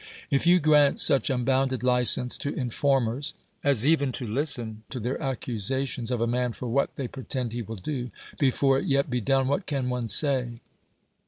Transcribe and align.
If 0.31 0.47
you 0.47 0.59
grant 0.59 0.99
such 0.99 1.29
unbounded 1.29 1.83
license 1.83 2.35
to 2.39 2.51
informers 2.51 3.35
as 3.63 3.85
even 3.85 4.11
to 4.13 4.25
listen 4.25 4.81
to 4.89 4.99
their 4.99 5.21
accusations 5.21 6.09
of 6.09 6.21
a 6.21 6.25
man 6.25 6.53
for 6.53 6.67
what 6.67 6.95
they 6.95 7.07
pretend 7.07 7.53
he 7.53 7.61
will 7.61 7.75
do, 7.75 8.09
before 8.39 8.79
it 8.79 9.09
be 9.11 9.17
yet 9.19 9.25
done, 9.25 9.47
what 9.47 9.67
can 9.67 9.91
one 9.91 10.07
say 10.07 10.59